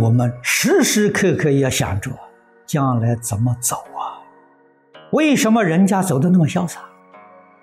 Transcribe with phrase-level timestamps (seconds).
[0.00, 2.10] 我们时时刻刻要想着
[2.64, 4.16] 将来怎么走啊？
[5.10, 6.80] 为什么人家走的那么潇洒，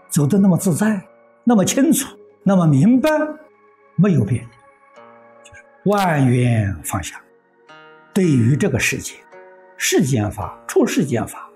[0.07, 1.01] 走的那么自在，
[1.43, 3.09] 那么清楚，那么明白？
[3.95, 4.47] 没有别的，
[5.43, 7.19] 就是万缘放下。
[8.13, 9.15] 对于这个世界，
[9.75, 11.49] 世间法、出世间法，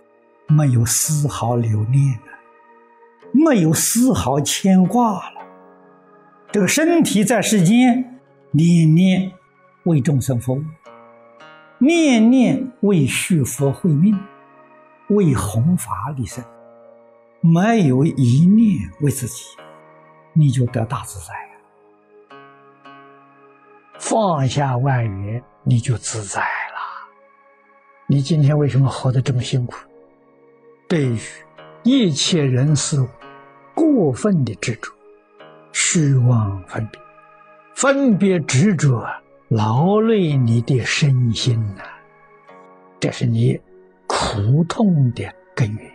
[0.48, 2.32] 没有丝毫留恋的，
[3.32, 5.42] 没有丝毫牵挂了。
[6.52, 8.20] 这个身体在世间，
[8.52, 9.32] 念念
[9.84, 10.64] 为众生服务，
[11.80, 14.18] 念念为续佛慧命，
[15.10, 16.44] 为弘法利生，
[17.40, 19.44] 没有一念为自己，
[20.34, 22.38] 你就得大自在了！
[24.00, 26.48] 放下万缘，你就自在了。
[28.08, 29.76] 你今天为什么活得这么辛苦？
[30.88, 31.20] 对于
[31.84, 33.08] 一切人事物
[33.74, 34.92] 过分的执着。
[35.74, 37.02] 虚妄分别，
[37.74, 39.08] 分别执着，
[39.52, 41.84] 劳累你的身心呐，
[43.02, 43.60] 这是你
[44.08, 45.92] 苦痛的根源。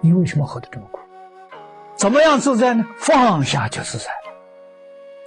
[0.00, 1.00] 你为什么活得这么苦？
[1.96, 2.86] 怎么样自在呢？
[2.96, 4.32] 放下就自在了。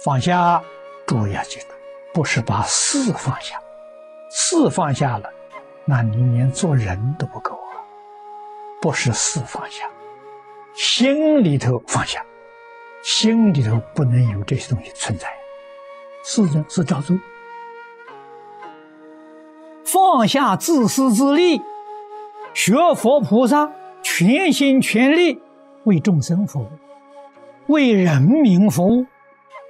[0.02, 0.62] 放下，
[1.06, 1.66] 注意要记住，
[2.14, 3.60] 不是把事放下，
[4.30, 5.28] 事放下了，
[5.84, 7.76] 那你连做人都不够啊。
[8.80, 9.86] 不是事放下，
[10.74, 12.24] 心里头放下。
[13.02, 15.28] 心里头不能有这些东西存在，
[16.30, 17.16] 是人是照做，
[19.82, 21.62] 放下自私自利，
[22.52, 25.40] 学佛菩萨，全心全力
[25.84, 26.68] 为众生服务，
[27.72, 29.06] 为人民服务，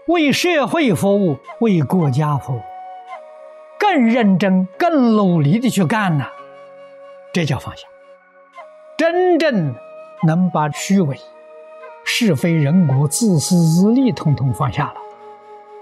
[0.09, 2.61] 为社会服务，为国家服务，
[3.78, 6.27] 更认真、更努力的去干呐，
[7.33, 7.87] 这叫放下，
[8.97, 9.77] 真正
[10.27, 11.16] 能把虚伪。
[12.04, 14.94] 是非人我、自私自利，统统放下了，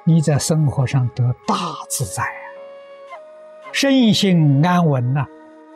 [0.09, 1.56] 你在生活上得大
[1.89, 2.39] 自在啊，
[3.72, 5.27] 身心安稳呐，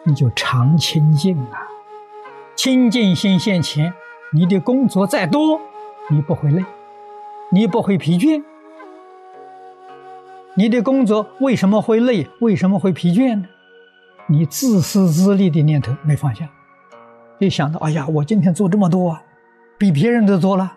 [0.04, 1.66] 你就常清净啊，
[2.54, 3.92] 清净心现前，
[4.32, 5.60] 你的工作再多，
[6.08, 6.64] 你不会累，
[7.50, 8.44] 你不会疲倦。
[10.54, 12.28] 你的工作为什么会累？
[12.40, 13.48] 为什么会疲倦呢？
[14.28, 16.48] 你自私自利的念头没放下，
[17.40, 19.24] 一想到哎呀，我今天做这么多啊。
[19.76, 20.76] 比别人都多了，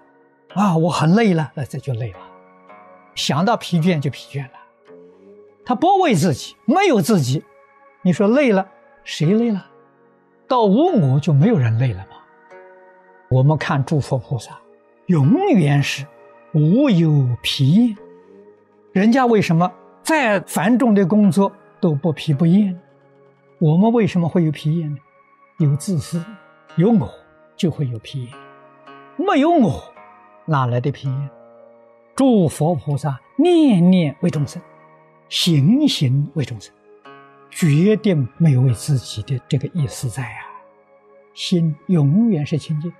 [0.55, 2.19] 啊，我很累了，那这就累了。
[3.15, 4.59] 想到疲倦就疲倦了。
[5.65, 7.43] 他不为自己，没有自己，
[8.01, 8.67] 你说累了，
[9.03, 9.65] 谁累了？
[10.47, 12.17] 到无我就没有人累了吗？
[13.29, 14.59] 我们看诸佛菩萨，
[15.07, 16.05] 永远是
[16.53, 17.97] 无有疲厌。
[18.91, 19.71] 人家为什么
[20.03, 22.79] 再繁重的工作都不疲不厌？
[23.59, 24.97] 我们为什么会有疲厌呢？
[25.59, 26.21] 有自私，
[26.75, 27.09] 有我，
[27.55, 28.33] 就会有疲厌。
[29.15, 29.81] 没有我，
[30.45, 31.29] 哪来的疲厌？
[32.15, 34.61] 诸佛菩萨念念为众生，
[35.29, 36.73] 行行为众生，
[37.49, 40.45] 决定没有为自己的这个意思在啊！
[41.33, 42.93] 心永远是清净，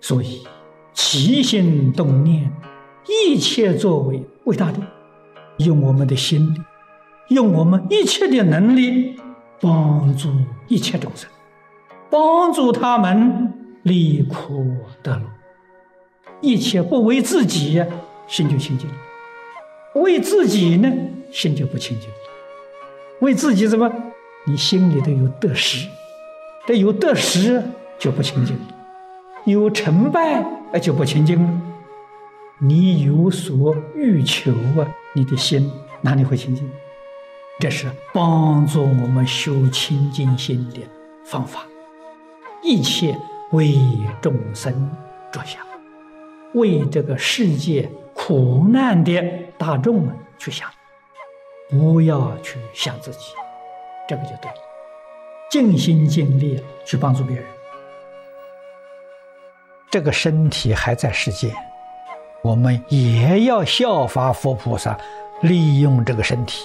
[0.00, 0.42] 所以
[0.94, 2.50] 起心动念，
[3.06, 4.80] 一切作为为大地，
[5.58, 6.60] 用我们的心力，
[7.28, 9.20] 用我们一切的能力，
[9.60, 10.30] 帮助
[10.68, 11.28] 一切众生，
[12.10, 13.54] 帮助他们。
[13.82, 15.22] 离苦得乐，
[16.40, 17.84] 一切不为自己，
[18.26, 18.88] 心就清净；
[19.94, 20.90] 为自己呢，
[21.30, 22.08] 心就不清净。
[23.20, 23.90] 为自己怎么？
[24.46, 25.86] 你心里头有得失，
[26.66, 27.62] 这有得失
[27.98, 28.56] 就不清净；
[29.44, 31.60] 有成败，那就不清净了。
[32.58, 35.70] 你有所欲求啊，你的心
[36.00, 36.70] 哪里会清净？
[37.58, 40.80] 这是帮助我们修清净心的
[41.24, 41.66] 方法，
[42.62, 43.16] 一切。
[43.52, 43.74] 为
[44.22, 44.72] 众生
[45.32, 45.60] 着想，
[46.54, 49.22] 为这个世界苦难的
[49.56, 50.68] 大众们去想，
[51.68, 53.32] 不要去想自己，
[54.08, 54.56] 这个就对了。
[55.50, 57.44] 尽心尽力去帮助别人。
[59.90, 61.52] 这个身体还在世间，
[62.42, 64.98] 我们也要效法佛菩萨，
[65.42, 66.64] 利用这个身体，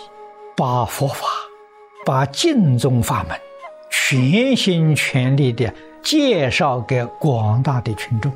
[0.56, 1.26] 把佛法、
[2.06, 3.40] 把净宗法门，
[3.90, 5.74] 全心全力的。
[6.04, 8.32] 介绍给广大的群众，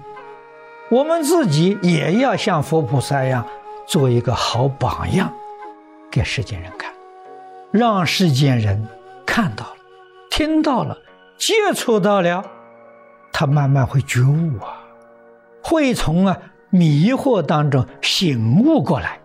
[0.90, 3.46] 我们自己也要像佛菩萨一样，
[3.86, 5.34] 做一个好榜样，
[6.10, 6.92] 给世间人看，
[7.72, 8.88] 让世间人
[9.26, 9.76] 看到了、
[10.30, 10.98] 听到了、
[11.38, 12.44] 接触到了，
[13.32, 14.82] 他慢慢会觉悟啊，
[15.64, 16.38] 会从啊
[16.70, 19.20] 迷惑当中醒悟过来。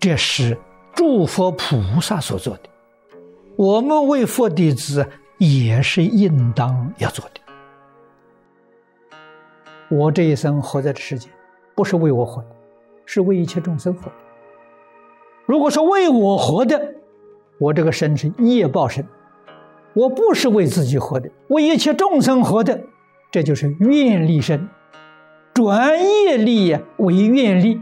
[0.00, 0.58] 这是
[0.94, 2.68] 诸佛菩萨所做的，
[3.56, 5.08] 我们为佛弟子。
[5.38, 7.45] 也是应当要做的。
[9.88, 11.28] 我这一生活在这世界，
[11.74, 12.48] 不是为我活的，
[13.04, 14.12] 是为一切众生活的。
[15.46, 16.94] 如果说为我活的，
[17.60, 19.06] 我这个身是业报身，
[19.94, 22.80] 我不是为自己活的，为一切众生活的，
[23.30, 24.68] 这就是愿力身。
[25.54, 27.80] 转业力为愿力，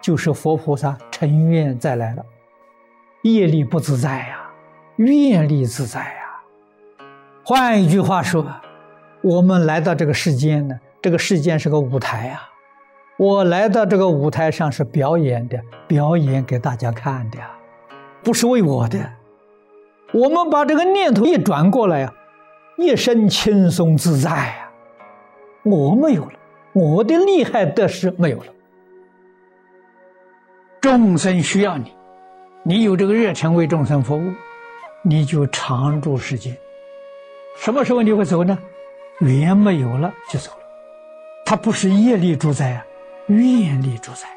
[0.00, 2.22] 就是佛菩萨成愿再来了。
[3.22, 4.50] 业力不自在呀，
[4.96, 7.06] 愿力自在呀。
[7.42, 8.46] 换一句话说，
[9.22, 12.42] 我们来到这个世间呢，这个世间是个舞台呀。
[13.16, 15.56] 我来到这个舞台上是表演的，
[15.86, 17.38] 表演给大家看的，
[18.24, 18.98] 不是为我的。
[20.12, 22.12] 我们把这个念头一转过来呀，
[22.76, 24.68] 一身轻松自在呀，
[25.62, 26.32] 我没有了，
[26.72, 28.46] 我的厉害得失没有了。
[30.80, 31.92] 众生需要你，
[32.64, 34.32] 你有这个热忱为众生服务，
[35.04, 36.56] 你就常住世间。
[37.56, 38.58] 什么时候你会走呢？
[39.20, 40.65] 缘没有了就走了，
[41.46, 42.84] 他不是业力主宰啊。
[43.28, 44.28] 愿力主宰，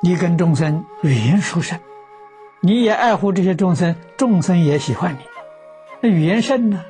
[0.00, 1.76] 你跟众生缘殊胜，
[2.60, 5.18] 你也爱护这些众生，众生也喜欢你，
[6.00, 6.84] 那缘深呢？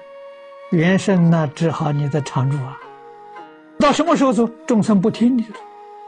[0.70, 2.78] 缘深那只好你在常住啊。
[3.80, 4.46] 到什么时候走？
[4.66, 5.54] 众生不听你的，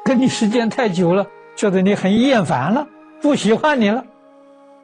[0.04, 1.26] 跟你时间太久了，
[1.56, 2.86] 觉得你很厌烦了，
[3.22, 4.04] 不喜欢你了，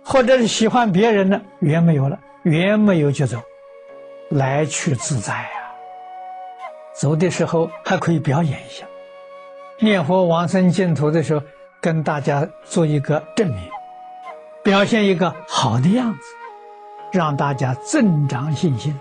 [0.03, 3.39] 或者是喜欢别人了，缘没有了，缘没有就走，
[4.31, 5.47] 来去自在。
[6.99, 8.87] 走的时候还可以表演一下。
[9.79, 11.45] 念佛往生净土的时候，
[11.81, 13.59] 跟大家做一个证明，
[14.63, 16.21] 表现一个好的样子，
[17.13, 18.99] 让大家增长信心，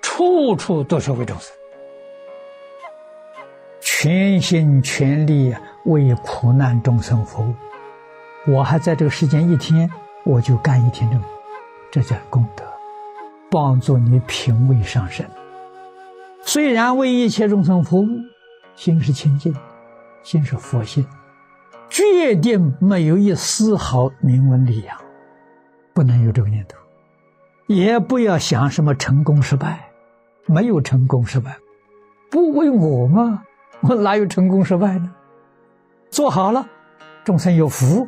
[0.00, 1.52] 处处都是为众生，
[3.80, 5.52] 全心全力
[5.86, 7.52] 为苦难众生服务。
[8.46, 9.90] 我还在这个世间一天，
[10.24, 11.18] 我就干一天的，
[11.90, 12.64] 这叫功德，
[13.50, 15.26] 帮助你品位上升。
[16.46, 18.06] 虽然为一切众生服务，
[18.76, 19.54] 心是清净。
[20.22, 21.06] 心是佛心，
[21.90, 24.96] 决定没有一丝毫名闻利养，
[25.92, 26.78] 不能有这个念头，
[27.66, 29.86] 也不要想什么成功失败，
[30.46, 31.58] 没有成功失败，
[32.30, 33.42] 不为我吗？
[33.82, 35.14] 我哪有成功失败呢？
[36.08, 36.66] 做好了，
[37.22, 38.06] 众生有福，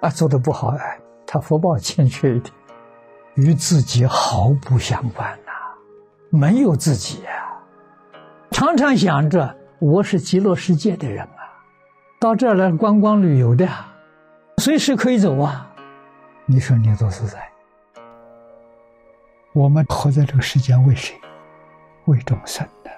[0.00, 2.52] 啊，做的不好，哎，他福报欠缺一点，
[3.36, 5.52] 与自己毫不相关呐，
[6.28, 7.45] 没有自己呀，
[8.58, 11.60] 常常想着我是极乐世界的人啊。
[12.18, 13.68] 到这儿来观光旅游的，
[14.56, 15.70] 随时可以走啊！
[16.46, 17.38] 你说你多自在？
[19.52, 21.14] 我们活在这个世间为谁？
[22.06, 22.90] 为众生的，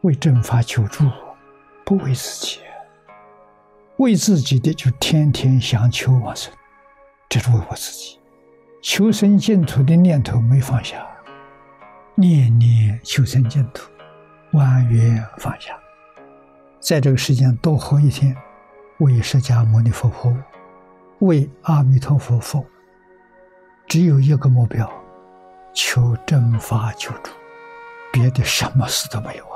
[0.00, 1.04] 为正法求助，
[1.84, 2.60] 不为自己。
[3.98, 6.50] 为自己的就天天想求往生，
[7.28, 8.18] 这是为我自己。
[8.80, 11.06] 求生净土的念头没放下，
[12.14, 13.90] 念念求生净土，
[14.52, 15.78] 万缘放下，
[16.80, 18.36] 在这个世间多活一天。
[18.98, 20.36] 为释迦牟尼佛服务，
[21.26, 22.66] 为阿弥陀佛服务，
[23.86, 24.90] 只有一个目标：
[25.74, 27.30] 求正法求助，
[28.10, 29.55] 别的什么事都没有啊。